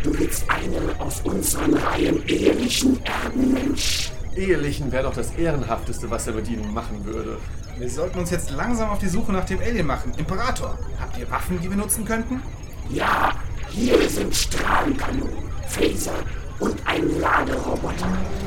Du 0.06 0.16
willst 0.20 0.44
eine 0.48 1.00
aus 1.00 1.20
unseren 1.22 1.74
Reihen 1.74 2.24
ehrlichen 2.28 3.00
Erdenmensch? 3.04 4.12
Ehelichen 4.36 4.92
wäre 4.92 5.02
doch 5.02 5.14
das 5.14 5.32
Ehrenhafteste, 5.32 6.08
was 6.08 6.28
er 6.28 6.34
mit 6.34 6.48
ihnen 6.48 6.72
machen 6.72 7.04
würde. 7.04 7.38
Wir 7.76 7.90
sollten 7.90 8.20
uns 8.20 8.30
jetzt 8.30 8.52
langsam 8.52 8.90
auf 8.90 9.00
die 9.00 9.08
Suche 9.08 9.32
nach 9.32 9.44
dem 9.46 9.58
Alien 9.58 9.84
machen. 9.84 10.12
Imperator, 10.16 10.78
habt 11.00 11.18
ihr 11.18 11.28
Waffen, 11.28 11.60
die 11.60 11.68
wir 11.68 11.76
nutzen 11.76 12.04
könnten? 12.04 12.40
Ja, 12.88 13.32
hier 13.70 14.08
sind 14.08 14.32
Strahlenkanonen, 14.32 15.50
Phaser 15.66 16.14
und 16.60 16.76
ein 16.86 17.20
Laderoboter, 17.20 18.06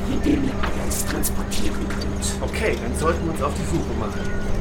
mit 0.09 0.25
dem 0.25 0.45
ihr 0.45 0.53
alles 0.63 1.05
transportieren 1.07 1.89
könnt. 1.89 2.49
Okay, 2.49 2.77
dann 2.81 2.97
sollten 2.97 3.25
wir 3.25 3.33
uns 3.33 3.41
auf 3.41 3.53
die 3.55 3.65
Suche 3.65 3.99
machen. 3.99 4.58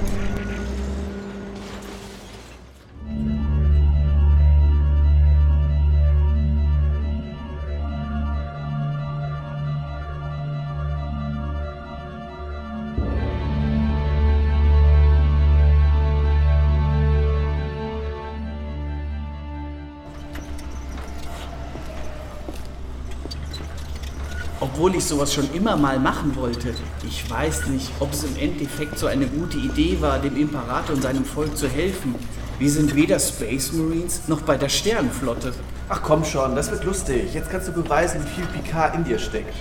Obwohl 24.61 24.97
ich 24.97 25.05
sowas 25.05 25.33
schon 25.33 25.53
immer 25.55 25.77
mal 25.77 26.01
machen 26.01 26.35
wollte. 26.35 26.75
Ich 27.07 27.31
weiß 27.31 27.69
nicht, 27.69 27.93
ob 28.01 28.13
es 28.13 28.25
im 28.25 28.37
Endeffekt 28.37 28.99
so 28.99 29.07
eine 29.07 29.27
gute 29.27 29.57
Idee 29.57 29.99
war, 30.01 30.19
dem 30.19 30.37
Imperator 30.37 30.97
und 30.97 31.03
seinem 31.03 31.25
Volk 31.25 31.57
zu 31.57 31.69
helfen. 31.69 32.17
Wir 32.59 32.69
sind 32.69 32.97
weder 32.97 33.21
Space 33.21 33.73
Marines 33.73 34.23
noch 34.27 34.41
bei 34.41 34.57
der 34.57 34.69
Sternenflotte. 34.69 35.55
Ach 35.89 36.03
komm 36.03 36.25
schon, 36.25 36.57
das 36.57 36.73
wird 36.73 36.83
lustig. 36.83 37.33
Jetzt 37.35 37.51
kannst 37.51 37.69
du 37.69 37.73
beweisen, 37.73 38.21
wie 38.25 38.43
viel 38.43 38.47
Picard 38.47 38.97
in 38.97 39.05
dir 39.05 39.21
steckt. 39.21 39.55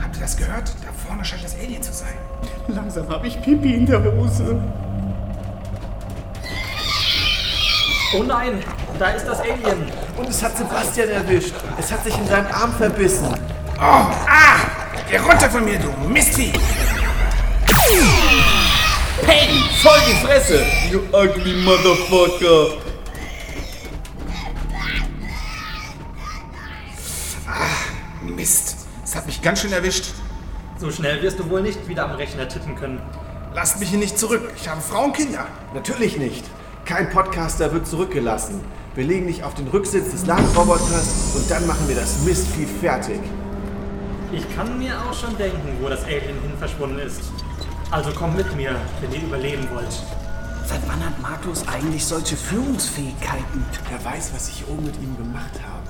Habt 0.00 0.16
ihr 0.16 0.22
das 0.22 0.36
gehört? 0.36 0.72
Da 0.84 0.92
vorne 1.04 1.24
scheint 1.24 1.42
das 1.42 1.56
Alien 1.56 1.82
zu 1.82 1.92
sein. 1.92 2.14
Langsam 2.68 3.08
habe 3.08 3.26
ich 3.26 3.42
Pipi 3.42 3.74
in 3.74 3.86
der 3.86 4.04
Hose. 4.04 4.62
Oh 8.14 8.22
nein, 8.22 8.62
da 8.98 9.10
ist 9.10 9.26
das 9.26 9.40
Alien. 9.40 9.90
Und 10.16 10.28
es 10.28 10.42
hat 10.42 10.56
Sebastian 10.56 11.08
erwischt. 11.08 11.54
Es 11.78 11.90
hat 11.90 12.04
sich 12.04 12.16
in 12.16 12.26
seinem 12.26 12.46
Arm 12.46 12.72
verbissen. 12.74 13.34
Oh, 13.78 13.80
ah! 13.80 14.60
Geh 15.10 15.16
runter 15.18 15.50
von 15.50 15.64
mir, 15.64 15.78
du 15.78 15.90
Mistvieh! 16.08 16.52
Hey, 19.26 19.48
voll 19.82 19.98
die 20.06 20.26
Fresse! 20.26 20.64
You 20.90 21.00
ugly 21.12 21.62
motherfucker! 21.64 22.78
Mist, 28.22 28.86
es 29.04 29.16
hat 29.16 29.26
mich 29.26 29.42
ganz 29.42 29.60
schön 29.60 29.72
erwischt. 29.72 30.06
So 30.78 30.90
schnell 30.90 31.22
wirst 31.22 31.38
du 31.38 31.48
wohl 31.50 31.62
nicht 31.62 31.88
wieder 31.88 32.04
am 32.04 32.12
Rechner 32.12 32.48
tippen 32.48 32.76
können. 32.76 33.00
Lasst 33.54 33.80
mich 33.80 33.88
hier 33.88 33.98
nicht 33.98 34.18
zurück. 34.18 34.52
Ich 34.56 34.68
habe 34.68 34.80
Frau 34.80 35.04
und 35.04 35.16
Kinder. 35.16 35.46
Natürlich 35.74 36.18
nicht. 36.18 36.44
Kein 36.86 37.10
Podcaster 37.10 37.72
wird 37.72 37.84
zurückgelassen. 37.84 38.60
Wir 38.94 39.02
legen 39.02 39.26
dich 39.26 39.42
auf 39.42 39.54
den 39.54 39.66
Rücksitz 39.66 40.12
des 40.12 40.24
Ladenroboters 40.24 41.34
und 41.34 41.50
dann 41.50 41.66
machen 41.66 41.88
wir 41.88 41.96
das 41.96 42.20
Mistvieh 42.20 42.64
fertig. 42.64 43.18
Ich 44.30 44.54
kann 44.54 44.78
mir 44.78 44.94
auch 45.02 45.12
schon 45.12 45.36
denken, 45.36 45.78
wo 45.80 45.88
das 45.88 46.04
Alien 46.04 46.40
hin 46.40 46.52
verschwunden 46.60 47.00
ist. 47.00 47.22
Also 47.90 48.12
kommt 48.12 48.36
mit 48.36 48.54
mir, 48.54 48.76
wenn 49.00 49.12
ihr 49.12 49.26
überleben 49.26 49.66
wollt. 49.74 50.00
Seit 50.64 50.80
wann 50.86 51.04
hat 51.04 51.20
Markus 51.20 51.66
eigentlich 51.66 52.04
solche 52.04 52.36
Führungsfähigkeiten? 52.36 53.64
Wer 53.90 54.04
weiß, 54.04 54.30
was 54.32 54.48
ich 54.48 54.64
oben 54.68 54.84
mit 54.84 54.94
ihm 55.02 55.16
gemacht 55.16 55.58
habe. 55.66 55.85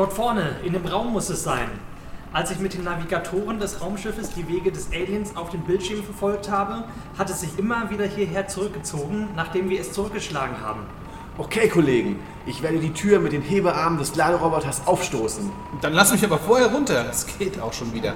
Dort 0.00 0.14
vorne, 0.14 0.56
in 0.64 0.72
dem 0.72 0.86
Raum 0.86 1.12
muss 1.12 1.28
es 1.28 1.42
sein. 1.42 1.68
Als 2.32 2.50
ich 2.50 2.58
mit 2.58 2.72
den 2.72 2.84
Navigatoren 2.84 3.60
des 3.60 3.82
Raumschiffes 3.82 4.30
die 4.30 4.48
Wege 4.48 4.72
des 4.72 4.90
Aliens 4.94 5.36
auf 5.36 5.50
den 5.50 5.60
Bildschirm 5.60 6.02
verfolgt 6.02 6.50
habe, 6.50 6.84
hat 7.18 7.28
es 7.28 7.42
sich 7.42 7.58
immer 7.58 7.90
wieder 7.90 8.06
hierher 8.06 8.48
zurückgezogen, 8.48 9.28
nachdem 9.36 9.68
wir 9.68 9.78
es 9.78 9.92
zurückgeschlagen 9.92 10.62
haben. 10.62 10.86
Okay, 11.36 11.68
Kollegen, 11.68 12.18
ich 12.46 12.62
werde 12.62 12.78
die 12.78 12.94
Tür 12.94 13.20
mit 13.20 13.32
den 13.32 13.42
Hebearmen 13.42 13.98
des 13.98 14.16
Laderoboters 14.16 14.86
aufstoßen. 14.86 15.52
Dann 15.82 15.92
lass 15.92 16.12
mich 16.12 16.24
aber 16.24 16.38
vorher 16.38 16.68
runter. 16.68 17.04
Es 17.10 17.26
geht 17.38 17.60
auch 17.60 17.74
schon 17.74 17.92
wieder. 17.92 18.14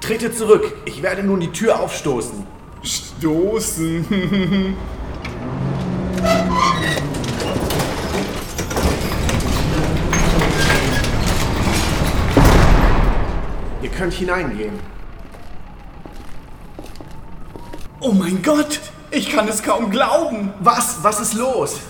Trete 0.00 0.34
zurück, 0.34 0.74
ich 0.84 1.00
werde 1.00 1.22
nun 1.22 1.38
die 1.38 1.52
Tür 1.52 1.78
aufstoßen. 1.78 2.44
Stoßen. 2.82 4.76
könnt 13.94 14.12
hineingehen. 14.12 14.78
Oh 18.00 18.12
mein 18.12 18.42
Gott! 18.42 18.80
Ich 19.10 19.30
kann 19.30 19.48
es 19.48 19.62
kaum 19.62 19.90
glauben! 19.90 20.52
Was? 20.60 20.98
Was 21.02 21.20
ist 21.20 21.34
los? 21.34 21.80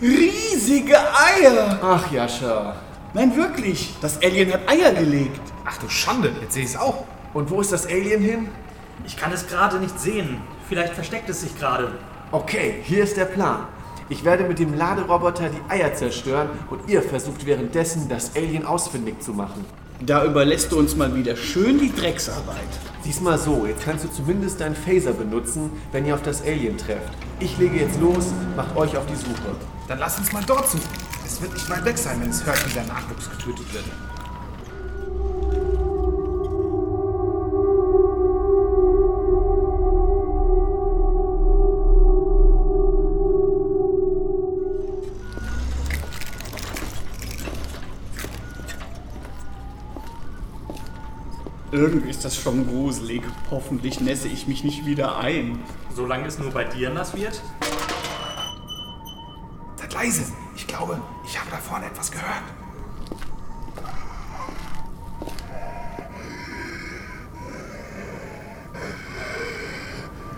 Riesige 0.00 0.96
Eier! 0.96 1.78
Ach, 1.82 2.12
Jascha. 2.12 2.76
Nein, 3.14 3.34
wirklich. 3.36 3.94
Das 4.00 4.22
Alien 4.22 4.52
hat 4.52 4.68
Eier 4.68 4.92
gelegt. 4.92 5.40
Ach 5.64 5.78
du 5.78 5.88
Schande, 5.88 6.32
jetzt 6.42 6.54
sehe 6.54 6.64
ich 6.64 6.70
es 6.70 6.76
auch. 6.76 7.04
Und 7.32 7.50
wo 7.50 7.60
ist 7.60 7.72
das 7.72 7.86
Alien 7.86 8.20
hin? 8.20 8.48
Ich 9.06 9.16
kann 9.16 9.32
es 9.32 9.46
gerade 9.46 9.78
nicht 9.78 9.98
sehen. 9.98 10.40
Vielleicht 10.68 10.94
versteckt 10.94 11.28
es 11.28 11.40
sich 11.40 11.58
gerade. 11.58 11.92
Okay, 12.32 12.80
hier 12.82 13.04
ist 13.04 13.16
der 13.16 13.24
Plan. 13.24 13.66
Ich 14.08 14.24
werde 14.24 14.44
mit 14.44 14.58
dem 14.58 14.74
Laderoboter 14.74 15.48
die 15.48 15.72
Eier 15.72 15.94
zerstören 15.94 16.50
und 16.70 16.88
ihr 16.88 17.02
versucht 17.02 17.46
währenddessen, 17.46 18.08
das 18.08 18.36
Alien 18.36 18.66
ausfindig 18.66 19.20
zu 19.22 19.32
machen. 19.32 19.64
Da 20.00 20.24
überlässt 20.24 20.72
du 20.72 20.78
uns 20.78 20.96
mal 20.96 21.14
wieder 21.14 21.36
schön 21.36 21.78
die 21.78 21.94
Drecksarbeit. 21.94 22.56
Sieh's 23.04 23.20
mal 23.20 23.38
so, 23.38 23.64
jetzt 23.66 23.84
kannst 23.84 24.04
du 24.04 24.08
zumindest 24.08 24.60
deinen 24.60 24.74
Phaser 24.74 25.12
benutzen, 25.12 25.70
wenn 25.92 26.04
ihr 26.04 26.14
auf 26.14 26.22
das 26.22 26.42
Alien 26.42 26.76
trefft. 26.76 27.12
Ich 27.38 27.56
lege 27.58 27.76
jetzt 27.76 28.00
los, 28.00 28.26
macht 28.56 28.76
euch 28.76 28.96
auf 28.96 29.06
die 29.06 29.14
Suche. 29.14 29.54
Dann 29.86 29.98
lass 29.98 30.18
uns 30.18 30.32
mal 30.32 30.42
dort 30.46 30.68
suchen. 30.68 30.82
Es 31.24 31.40
wird 31.40 31.52
nicht 31.52 31.70
weit 31.70 31.84
weg 31.84 31.96
sein, 31.96 32.20
wenn 32.20 32.30
es 32.30 32.44
hört, 32.44 32.68
wie 32.68 32.74
der 32.74 32.84
Nachwuchs 32.84 33.30
getötet 33.30 33.72
wird. 33.72 33.84
Irgendwie 51.74 52.08
ist 52.08 52.24
das 52.24 52.36
schon 52.36 52.68
gruselig. 52.68 53.24
Hoffentlich 53.50 54.00
nässe 54.00 54.28
ich 54.28 54.46
mich 54.46 54.62
nicht 54.62 54.86
wieder 54.86 55.18
ein. 55.18 55.58
Solange 55.92 56.28
es 56.28 56.38
nur 56.38 56.52
bei 56.52 56.62
dir 56.62 56.90
nass 56.90 57.16
wird? 57.16 57.42
Seid 59.74 59.92
leise. 59.92 60.22
Ich 60.54 60.68
glaube, 60.68 61.02
ich 61.26 61.36
habe 61.36 61.50
da 61.50 61.56
vorne 61.56 61.86
etwas 61.86 62.12
gehört. 62.12 62.44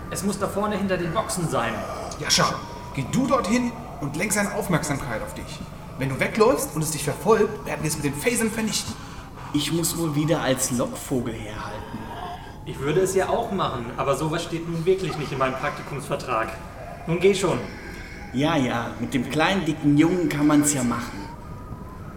Es 0.09 0.23
muss 0.23 0.39
da 0.39 0.47
vorne 0.47 0.75
hinter 0.75 0.97
den 0.97 1.13
Boxen 1.13 1.47
sein. 1.47 1.75
Jascha, 2.19 2.59
geh 2.95 3.05
du 3.11 3.27
dorthin 3.27 3.71
und 4.01 4.15
lenk 4.15 4.33
seine 4.33 4.55
Aufmerksamkeit 4.55 5.21
auf 5.21 5.35
dich. 5.35 5.59
Wenn 5.99 6.09
du 6.09 6.19
wegläufst 6.19 6.73
und 6.73 6.81
es 6.81 6.89
dich 6.89 7.03
verfolgt, 7.03 7.63
werden 7.67 7.83
wir 7.83 7.89
es 7.89 7.95
mit 7.95 8.05
den 8.05 8.15
Phasern 8.15 8.49
vernichten. 8.49 9.06
Ich 9.53 9.71
muss 9.71 9.97
wohl 9.97 10.13
wieder 10.15 10.41
als 10.41 10.71
Lockvogel 10.71 11.33
herhalten. 11.33 11.97
Ich 12.65 12.79
würde 12.79 13.01
es 13.01 13.15
ja 13.15 13.29
auch 13.29 13.51
machen, 13.51 13.85
aber 13.95 14.15
sowas 14.15 14.43
steht 14.43 14.67
nun 14.67 14.85
wirklich 14.85 15.17
nicht 15.17 15.31
in 15.31 15.37
meinem 15.37 15.55
Praktikumsvertrag. 15.55 16.49
Nun 17.07 17.19
geh 17.19 17.33
schon. 17.33 17.57
Ja, 18.33 18.57
ja, 18.57 18.91
mit 18.99 19.13
dem 19.13 19.29
kleinen 19.29 19.63
dicken 19.63 19.97
Jungen 19.97 20.27
kann 20.27 20.47
man's 20.47 20.73
ja 20.73 20.83
machen. 20.83 21.27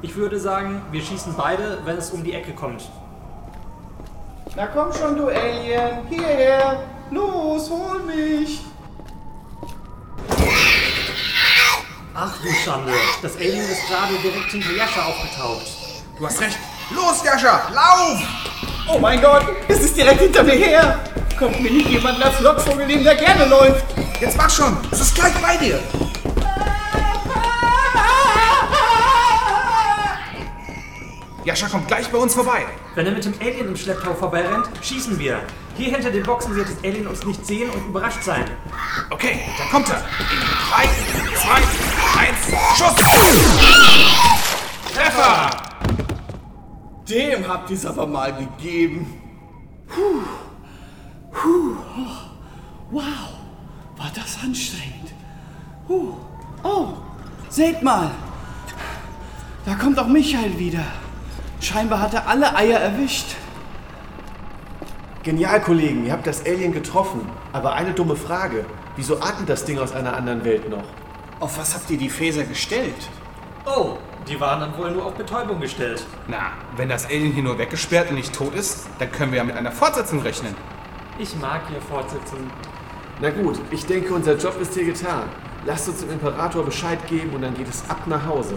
Ich 0.03 0.17
würde 0.17 0.41
sagen, 0.41 0.83
wir 0.91 1.01
schießen 1.03 1.35
beide, 1.37 1.79
wenn 1.85 1.97
es 1.97 2.11
um 2.11 2.25
die 2.25 2.33
Ecke 2.33 2.53
kommt. 2.53 2.91
Na 4.57 4.67
komm 4.67 4.93
schon, 4.93 5.17
du 5.17 5.29
Alien, 5.29 6.07
hierher. 6.09 6.83
Los, 7.13 7.71
hol 7.71 8.03
mich. 8.03 8.63
Ach 12.13 12.37
du 12.43 12.49
Schande, 12.65 12.93
das 13.23 13.37
Alien 13.37 13.71
ist 13.71 13.87
gerade 13.87 14.15
direkt 14.23 14.51
hinter 14.51 14.73
Jascha 14.73 15.07
aufgetaucht. 15.07 15.67
Du 16.19 16.27
hast 16.27 16.41
recht. 16.41 16.59
Los, 16.91 17.23
Jascha, 17.25 17.71
lauf! 17.73 18.21
Oh 18.89 18.99
mein 18.99 19.21
Gott, 19.21 19.45
es 19.69 19.81
ist 19.81 19.97
direkt 19.97 20.21
hinter 20.21 20.43
mir 20.43 20.55
her. 20.55 20.99
Kommt 21.39 21.61
mir 21.61 21.71
nicht 21.71 21.89
jemand 21.89 22.23
als 22.23 22.41
Lockvogel 22.41 22.87
nehmen, 22.87 23.05
der 23.05 23.15
gerne 23.15 23.45
läuft. 23.45 23.85
Jetzt 24.21 24.37
mach 24.37 24.51
schon, 24.51 24.77
es 24.91 25.01
ist 25.01 25.15
gleich 25.15 25.35
bei 25.41 25.57
dir. 25.57 25.79
Jascha 31.45 31.69
kommt 31.69 31.89
gleich 31.89 32.09
bei 32.09 32.19
uns 32.19 32.35
vorbei. 32.35 32.67
Wenn 32.95 33.07
er 33.07 33.13
mit 33.13 33.25
dem 33.25 33.35
Alien 33.41 33.69
im 33.69 33.77
Schlepptau 33.77 34.13
vorbeirennt, 34.13 34.69
schießen 34.83 35.19
wir. 35.19 35.41
Hier 35.77 35.91
hinter 35.91 36.11
den 36.11 36.23
Boxen 36.25 36.55
wird 36.55 36.69
das 36.69 36.85
Alien 36.85 37.07
uns 37.07 37.25
nicht 37.25 37.47
sehen 37.47 37.71
und 37.71 37.87
überrascht 37.87 38.23
sein. 38.23 38.45
Okay, 39.09 39.41
da 39.57 39.65
kommt 39.71 39.89
er. 39.89 40.05
In 40.19 40.41
3, 40.71 40.89
2, 41.41 41.55
1, 42.21 42.37
Schuss! 42.77 42.95
Treffer! 44.95 45.70
Dem 47.11 47.49
habt 47.49 47.71
ihr's 47.71 47.85
aber 47.85 48.07
mal 48.07 48.33
gegeben. 48.33 49.07
Puh. 49.89 50.23
Puh. 51.33 51.77
Wow, 52.91 53.03
war 53.97 54.11
das 54.15 54.39
anstrengend. 54.43 55.13
Puh. 55.87 56.15
Oh, 56.63 56.89
seht 57.49 57.83
mal. 57.83 58.11
Da 59.65 59.75
kommt 59.75 59.99
auch 59.99 60.07
Michael 60.07 60.59
wieder. 60.59 60.85
Scheinbar 61.61 62.01
hat 62.01 62.15
er 62.15 62.29
alle 62.29 62.55
Eier 62.57 62.79
erwischt. 62.79 63.35
Genial, 65.23 65.61
Kollegen, 65.61 66.07
ihr 66.07 66.13
habt 66.13 66.27
das 66.27 66.47
Alien 66.47 66.73
getroffen. 66.73 67.29
Aber 67.53 67.75
eine 67.75 67.93
dumme 67.93 68.17
Frage. 68.17 68.65
Wieso 68.97 69.21
atmet 69.21 69.49
das 69.49 69.65
Ding 69.65 69.79
aus 69.79 69.93
einer 69.93 70.17
anderen 70.17 70.45
Welt 70.45 70.69
noch? 70.71 70.85
Auf 71.41 71.59
was 71.59 71.75
habt 71.75 71.91
ihr 71.91 71.99
die 71.99 72.09
Phaser 72.09 72.45
gestellt? 72.45 73.09
Oh, 73.67 73.99
die 74.31 74.41
waren 74.41 74.61
dann 74.61 74.79
wohl 74.79 74.93
nur 74.93 75.05
auf 75.07 75.15
Betäubung 75.15 75.61
gestellt. 75.61 76.07
Na, 76.29 76.53
wenn 76.77 76.89
das 76.89 77.07
Alien 77.07 77.33
hier 77.33 77.43
nur 77.43 77.59
weggesperrt 77.59 78.11
und 78.11 78.15
nicht 78.15 78.33
tot 78.33 78.55
ist, 78.55 78.87
dann 79.01 79.11
können 79.11 79.33
wir 79.33 79.39
ja 79.39 79.45
mit 79.45 79.57
einer 79.57 79.73
Fortsetzung 79.73 80.23
rechnen. 80.23 80.55
Ich 81.19 81.37
mag 81.37 81.63
hier 81.69 81.81
Fortsetzungen. 81.83 82.49
Na 83.21 83.31
gut, 83.31 83.61
ich 83.73 83.85
denke, 83.85 84.15
unser 84.15 84.37
Job 84.37 84.59
ist 84.61 84.73
hier 84.75 84.85
getan. 84.85 85.25
Lasst 85.67 85.89
uns 85.89 86.01
dem 86.01 86.13
Imperator 86.13 86.65
Bescheid 86.65 87.05
geben 87.09 87.35
und 87.35 87.43
dann 87.43 87.55
geht 87.55 87.69
es 87.69 87.83
ab 87.91 88.07
nach 88.07 88.25
Hause. 88.25 88.55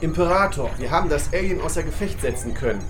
Imperator, 0.00 0.70
wir 0.78 0.90
haben 0.90 1.10
das 1.10 1.32
Alien 1.34 1.60
außer 1.60 1.82
Gefecht 1.82 2.20
setzen 2.20 2.54
können. 2.54 2.80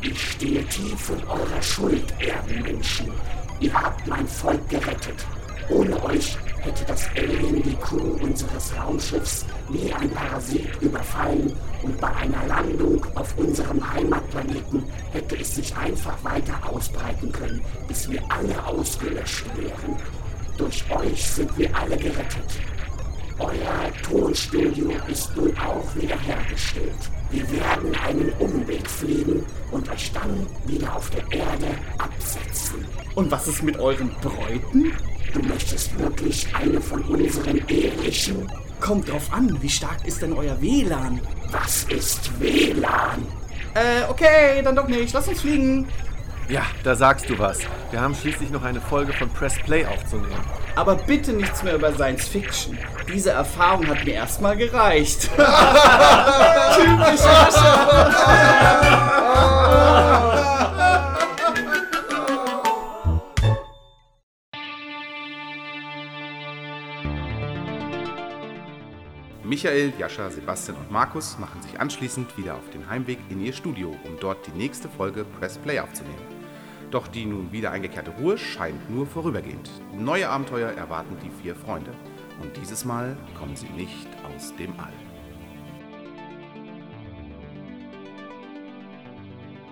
Ich 0.00 0.30
stehe 0.32 0.64
tief 0.66 1.10
in 1.10 1.26
eurer 1.28 1.62
Schuld, 1.62 2.04
Erdenmenschen. 2.20 3.10
Ihr 3.58 3.72
habt 3.72 4.06
mein 4.06 4.26
Volk 4.28 4.68
gerettet. 4.68 5.26
Ohne 5.68 6.00
euch 6.04 6.36
hätte 6.60 6.84
das 6.84 7.08
Alien 7.16 7.62
die 7.62 7.76
Crew 7.76 8.16
unseres 8.20 8.76
Raumschiffs 8.76 9.44
wie 9.70 9.92
ein 9.92 10.08
Parasit 10.10 10.68
überfallen 10.80 11.52
und 11.82 12.00
bei 12.00 12.14
einer 12.14 12.46
Landung 12.46 13.04
auf 13.16 13.36
unserem 13.36 13.92
Heimatplaneten 13.92 14.84
hätte 15.12 15.36
es 15.36 15.56
sich 15.56 15.76
einfach 15.76 16.22
weiter 16.22 16.58
ausbreiten 16.70 17.32
können, 17.32 17.60
bis 17.88 18.08
wir 18.08 18.22
alle 18.28 18.64
ausgelöscht 18.66 19.46
wären. 19.56 19.96
Durch 20.56 20.84
euch 20.90 21.28
sind 21.28 21.58
wir 21.58 21.74
alle 21.76 21.96
gerettet. 21.96 22.60
Euer 23.38 23.92
Tonstudio 24.02 24.92
ist 25.08 25.36
nun 25.36 25.56
auch 25.58 25.94
wiederhergestellt. 25.94 27.10
Wir 27.30 27.50
werden 27.50 27.94
einen 28.06 28.32
Umweg 28.38 28.88
fliegen 28.88 29.44
und 29.70 29.90
euch 29.90 30.12
dann 30.12 30.46
wieder 30.66 30.96
auf 30.96 31.10
der 31.10 31.20
Erde 31.30 31.74
absetzen. 31.98 32.86
Und 33.14 33.30
was 33.30 33.46
ist 33.48 33.62
mit 33.62 33.78
euren 33.78 34.10
Bräuten? 34.22 34.92
Du 35.34 35.40
möchtest 35.42 35.98
wirklich 35.98 36.46
eine 36.54 36.80
von 36.80 37.02
unseren 37.02 37.58
ehrlichen? 37.68 38.50
Kommt 38.80 39.10
drauf 39.10 39.30
an, 39.30 39.60
wie 39.60 39.68
stark 39.68 40.06
ist 40.06 40.22
denn 40.22 40.32
euer 40.32 40.58
WLAN? 40.62 41.20
Was 41.50 41.84
ist 41.84 42.30
WLAN? 42.40 43.26
Äh, 43.74 44.08
okay, 44.08 44.62
dann 44.62 44.74
doch 44.74 44.88
nicht. 44.88 45.12
Lass 45.12 45.28
uns 45.28 45.42
fliegen. 45.42 45.86
Ja, 46.48 46.62
da 46.82 46.96
sagst 46.96 47.28
du 47.28 47.38
was. 47.38 47.60
Wir 47.90 48.00
haben 48.00 48.14
schließlich 48.14 48.48
noch 48.50 48.62
eine 48.62 48.80
Folge 48.80 49.12
von 49.12 49.28
Press 49.28 49.56
Play 49.66 49.84
aufzunehmen. 49.84 50.32
Aber 50.76 50.94
bitte 50.94 51.34
nichts 51.34 51.62
mehr 51.62 51.74
über 51.74 51.92
Science 51.92 52.26
Fiction. 52.26 52.78
Diese 53.12 53.32
Erfahrung 53.32 53.86
hat 53.86 54.02
mir 54.06 54.14
erstmal 54.14 54.56
gereicht. 54.56 55.28
Typisch 56.74 57.20
Michael, 69.44 69.92
Jascha, 69.98 70.30
Sebastian 70.30 70.78
und 70.78 70.90
Markus 70.90 71.36
machen 71.38 71.60
sich 71.60 71.78
anschließend 71.78 72.38
wieder 72.38 72.54
auf 72.54 72.70
den 72.72 72.88
Heimweg 72.88 73.18
in 73.28 73.44
ihr 73.44 73.52
Studio, 73.52 73.94
um 74.04 74.18
dort 74.18 74.46
die 74.46 74.52
nächste 74.52 74.88
Folge 74.88 75.26
Press 75.38 75.58
Play 75.58 75.80
aufzunehmen. 75.80 76.37
Doch 76.90 77.06
die 77.06 77.26
nun 77.26 77.52
wieder 77.52 77.70
eingekehrte 77.70 78.12
Ruhe 78.12 78.38
scheint 78.38 78.88
nur 78.90 79.06
vorübergehend. 79.06 79.70
Neue 79.92 80.28
Abenteuer 80.28 80.70
erwarten 80.70 81.16
die 81.22 81.30
vier 81.42 81.54
Freunde. 81.54 81.90
Und 82.40 82.56
dieses 82.56 82.84
Mal 82.86 83.16
kommen 83.38 83.54
sie 83.56 83.68
nicht 83.68 84.08
aus 84.34 84.54
dem 84.56 84.72
All. 84.78 84.92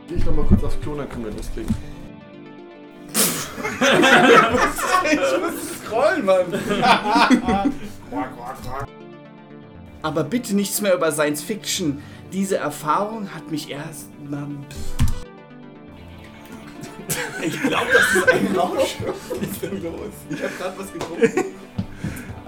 Geh 0.09 0.17
ich 0.17 0.25
noch 0.27 0.37
mal 0.37 0.45
kurz 0.45 0.63
aufs 0.63 0.81
Klo, 0.81 0.95
dann 0.95 1.09
können 1.09 1.25
wir 1.25 1.33
loslegen. 1.33 1.75
Ich 5.05 5.39
muss 5.41 5.79
scrollen, 5.85 6.25
Mann. 6.25 6.47
Aber 10.03 10.25
bitte 10.25 10.55
nichts 10.55 10.83
mehr 10.83 10.95
über 10.95 11.11
Science 11.11 11.43
Fiction. 11.43 12.03
Diese 12.33 12.59
Erfahrung 12.59 13.35
hat 13.35 13.51
mich 13.51 13.71
erst 13.71 14.09
mal. 14.29 14.49
Ich 17.47 17.61
glaube, 17.63 17.87
das 17.93 18.15
ist 18.15 18.29
ein 18.33 18.57
Rausch. 18.59 18.97
Was 19.07 19.39
ist 19.39 19.63
denn 19.63 19.83
los? 19.83 20.13
Ich 20.31 20.43
habe 20.43 20.53
gerade 20.59 20.79
was 20.79 20.93
getrunken. 20.93 21.23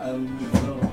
ähm, 0.05 0.39
so. 0.53 0.91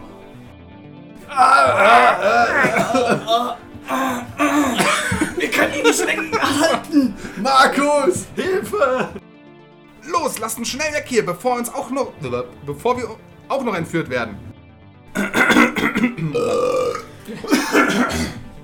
Ich 5.38 5.52
kann 5.52 5.74
ihn 5.74 5.84
nicht 5.84 6.06
länger 6.06 6.60
halten. 6.60 7.16
Markus! 7.38 8.28
Hilfe! 8.36 9.10
Los, 10.08 10.38
lasst 10.40 10.60
uns 10.60 10.70
schnell 10.70 10.94
weg 10.94 11.06
hier, 11.08 11.26
bevor 11.26 11.58
uns 11.58 11.74
auch 11.74 11.90
noch, 11.90 12.14
bevor 12.66 12.98
wir 12.98 13.10
auch 13.50 13.64
noch 13.64 13.76
entführt 13.76 14.10
werden. 14.10 14.38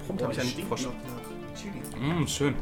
Prompt 0.05 0.21
habe 0.21 0.33
ich 0.33 0.39
einen 0.39 0.67
Frosch. 0.67 0.87
Mm, 1.99 2.27
schön. 2.27 2.55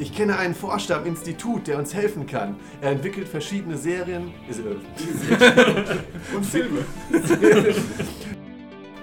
Ich 0.00 0.14
kenne 0.16 0.38
einen 0.38 0.54
Forscher 0.54 0.96
am 0.96 1.04
Institut, 1.04 1.66
der 1.66 1.76
uns 1.78 1.92
helfen 1.92 2.26
kann. 2.26 2.56
Er 2.80 2.92
entwickelt 2.92 3.28
verschiedene 3.28 3.76
Serien 3.76 4.32
äh, 4.48 6.34
und 6.34 6.44
Filme. 6.46 6.86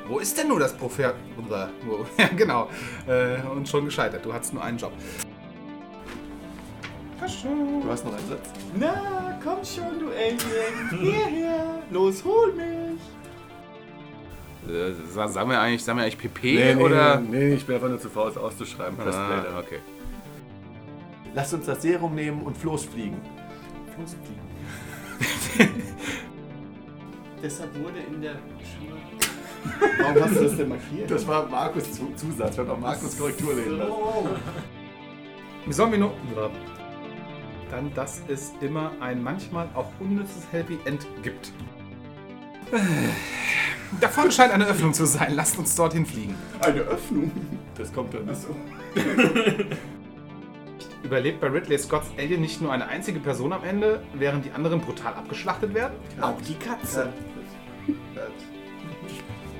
Wo 0.07 0.17
ist 0.17 0.35
denn 0.37 0.47
nur 0.47 0.59
das? 0.59 0.73
Wo- 0.79 0.89
Ja, 2.17 2.27
genau. 2.35 2.69
Äh, 3.07 3.37
und 3.47 3.69
schon 3.69 3.85
gescheitert. 3.85 4.25
Du 4.25 4.33
hattest 4.33 4.55
nur 4.55 4.63
einen 4.63 4.79
Job. 4.79 4.91
Du 7.19 7.89
hast 7.91 8.03
noch 8.05 8.13
einen 8.17 8.27
Satz? 8.29 8.49
Na, 8.79 9.37
komm 9.43 9.57
schon, 9.63 9.99
du 9.99 10.07
Alien. 10.09 10.99
Hierher. 10.99 11.79
Los, 11.91 12.23
hol 12.25 12.53
mich. 12.53 12.99
Äh, 14.73 14.93
sa- 15.13 15.27
sagen 15.27 15.49
wir 15.51 15.59
eigentlich, 15.61 15.83
sagen 15.83 15.99
wir 15.99 16.05
eigentlich 16.05 16.17
PP 16.17 16.75
oder? 16.77 17.19
nee, 17.19 17.53
ich 17.53 17.65
bin 17.65 17.75
einfach 17.75 17.89
nur 17.89 17.99
zu 17.99 18.09
faul, 18.09 18.29
es 18.31 18.37
auszuschreiben. 18.37 18.97
Ah, 19.07 19.59
okay. 19.59 19.79
Lasst 21.37 21.53
uns 21.53 21.67
das 21.67 21.83
Serum 21.83 22.15
nehmen 22.15 22.41
und 22.41 22.57
Floß 22.57 22.85
fliegen. 22.85 23.21
Deshalb 27.43 27.75
wurde 27.79 27.99
in 27.99 28.23
der 28.23 28.31
Schule... 28.33 28.97
Warum 29.99 30.23
hast 30.23 30.35
du 30.35 30.43
das 30.45 30.57
denn 30.57 30.69
markiert? 30.69 31.11
Das 31.11 31.27
war 31.27 31.45
Markus 31.45 31.91
Zu- 31.91 32.11
Zusatz. 32.15 32.53
Ich 32.53 32.59
habe 32.59 32.73
auch 32.73 32.79
Markus 32.79 33.15
Korrektur 33.19 33.53
lesen 33.53 33.77
lassen. 33.77 33.91
Wie 35.67 35.73
sollen 35.73 35.91
wir 35.91 35.99
nur. 35.99 36.13
Dann, 37.69 37.93
dass 37.93 38.23
es 38.27 38.53
immer 38.59 38.93
ein 38.99 39.21
manchmal 39.21 39.69
auch 39.75 39.91
unnützes 39.99 40.51
Happy 40.51 40.79
End 40.85 41.05
gibt. 41.21 41.51
Davon 44.01 44.31
scheint 44.31 44.53
eine 44.53 44.65
Öffnung 44.65 44.91
zu 44.91 45.05
sein. 45.05 45.35
Lasst 45.35 45.59
uns 45.59 45.75
dorthin 45.75 46.03
fliegen. 46.03 46.33
Eine 46.61 46.79
Öffnung. 46.79 47.31
Das 47.75 47.93
kommt 47.93 48.15
dann 48.15 48.25
nicht 48.25 48.41
so. 48.41 48.55
Überlebt 51.07 51.39
bei 51.39 51.47
Ridley 51.47 51.79
Scotts 51.79 52.11
Alien 52.17 52.41
nicht 52.41 52.61
nur 52.61 52.73
eine 52.73 52.85
einzige 52.85 53.21
Person 53.21 53.53
am 53.53 53.63
Ende, 53.63 54.03
während 54.13 54.43
die 54.43 54.51
anderen 54.51 54.81
brutal 54.81 55.13
abgeschlachtet 55.13 55.73
werden? 55.73 55.93
Auch 56.19 56.35
die 56.41 56.55
Katze. 56.55 57.13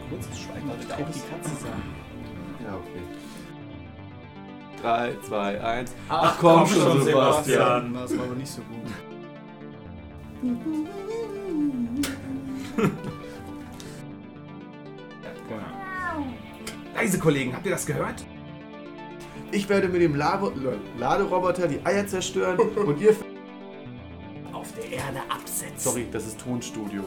Kurzes 0.10 0.40
Schweigen. 0.42 0.70
Auch 0.70 0.76
die 0.78 0.88
Katze 0.88 1.56
sagen. 1.62 1.84
Ja, 2.66 2.76
okay. 2.76 3.02
3, 4.82 5.16
2, 5.26 5.62
1. 5.62 5.96
Ach, 6.10 6.38
komm 6.38 6.68
schon, 6.68 7.02
Sebastian. 7.04 7.94
Das 7.94 8.18
war 8.18 8.26
aber 8.26 8.36
nicht 8.36 8.52
so 8.52 8.62
gut. 8.62 8.92
Leise, 16.96 17.20
Kollegen, 17.20 17.54
habt 17.54 17.66
ihr 17.66 17.72
das 17.72 17.86
gehört? 17.86 18.26
Ich 19.52 19.70
werde 19.70 19.88
mit 19.88 20.02
dem 20.02 20.16
Labo 20.16 20.52
Laderoboter 20.98 21.68
die 21.68 21.80
Eier 21.86 22.06
zerstören 22.06 22.60
und 22.76 23.00
ihr. 23.00 23.16
Auf 24.52 24.74
der 24.74 24.92
Erde 24.92 25.20
absetzen. 25.30 25.78
Sorry, 25.78 26.08
das 26.12 26.28
ist 26.28 26.40
Tonstudio. 26.40 27.04